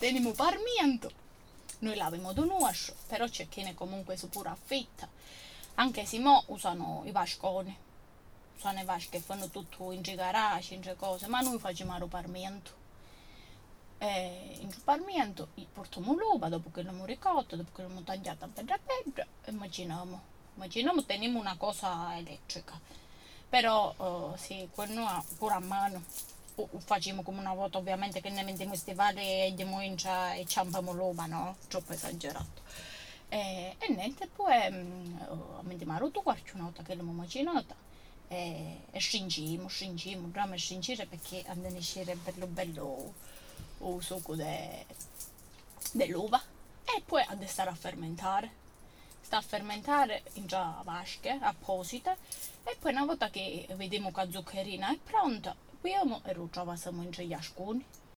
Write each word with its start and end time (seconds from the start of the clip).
teniamo 0.00 0.32
parmiento, 0.32 1.12
noi 1.80 1.94
lavamo 1.94 2.32
di 2.32 2.40
nuovo, 2.40 2.70
però 3.06 3.28
c'è 3.28 3.50
chi 3.50 3.62
ne 3.62 3.74
comunque 3.74 4.16
si 4.16 4.28
pure 4.28 4.48
affitta, 4.48 5.06
anche 5.74 6.06
se 6.06 6.18
mo 6.18 6.42
usano 6.46 7.02
i 7.04 7.10
vasconi, 7.10 7.76
usano 8.56 8.80
i 8.80 8.84
vaschi 8.84 9.10
che 9.10 9.20
fanno 9.20 9.50
tutto 9.50 9.92
in 9.92 10.00
garage, 10.00 10.72
in 10.72 10.94
cose, 10.96 11.26
ma 11.26 11.40
noi 11.40 11.58
facciamo 11.58 11.98
il 11.98 12.08
parmiento. 12.08 12.78
E 13.98 14.56
in 14.60 14.74
parmiento 14.82 15.48
portiamo 15.70 16.14
l'uva 16.14 16.48
dopo 16.48 16.70
che 16.70 16.82
l'abbiamo 16.82 17.04
ricotta, 17.04 17.54
dopo 17.54 17.68
che 17.74 17.82
l'abbiamo 17.82 18.02
tagliata 18.02 18.46
bella 18.46 18.78
bella 18.78 19.26
e 19.44 19.50
immaginiamo, 19.50 20.20
immaginiamo 20.54 21.04
teniamo 21.04 21.38
una 21.38 21.58
cosa 21.58 22.16
elettrica, 22.16 22.80
però 23.50 23.94
uh, 23.98 24.34
sì, 24.38 24.66
quello 24.72 25.22
pure 25.36 25.54
a 25.54 25.60
mano 25.60 26.02
facciamo 26.78 27.22
come 27.22 27.40
una 27.40 27.54
volta 27.54 27.78
ovviamente 27.78 28.20
che 28.20 28.30
ne 28.30 28.42
mettiamo 28.42 28.74
stivali 28.74 29.20
e 29.20 29.48
andiamo 29.48 29.80
in 29.80 29.96
cia, 29.96 30.34
e 30.34 30.44
ciampiamo 30.46 30.92
l'uva, 30.92 31.26
no? 31.26 31.56
Troppo 31.68 31.92
esagerato. 31.92 32.62
E, 33.28 33.76
e 33.78 33.92
niente, 33.92 34.26
poi 34.26 34.66
um, 34.68 35.60
mettiamo 35.62 35.96
rotto 35.98 36.22
qualche 36.22 36.52
volta 36.56 36.82
che 36.82 36.90
l'abbiamo 36.90 37.12
macinata 37.12 37.74
e, 38.32 38.82
e 38.92 39.00
stringiamo, 39.00 39.68
stringiamo, 39.68 40.22
dobbiamo 40.22 40.56
stringere 40.56 41.04
perché 41.06 41.42
andano 41.48 41.74
a 41.74 41.78
uscire 41.78 42.14
bello 42.14 42.46
bello 42.46 43.14
il 43.78 44.02
succo 44.02 44.36
de, 44.36 44.86
dell'uva 45.92 46.40
e 46.84 47.02
poi 47.04 47.22
a 47.26 47.36
stare 47.46 47.70
a 47.70 47.74
fermentare 47.74 48.50
sta 49.20 49.38
a 49.38 49.42
fermentare 49.42 50.22
in 50.34 50.46
già 50.46 50.80
vasche 50.84 51.38
apposite 51.40 52.16
e 52.62 52.76
poi 52.78 52.92
una 52.92 53.04
volta 53.04 53.30
che 53.30 53.66
vediamo 53.74 54.12
che 54.12 54.24
la 54.24 54.30
zuccherina 54.30 54.92
è 54.92 54.98
pronta 54.98 55.54
Abbiamo 55.82 56.20
e 56.26 56.34
ruciava 56.34 56.76
samo 56.76 57.02
in 57.02 57.08
gli 57.10 57.32
ascuni. 57.32 57.82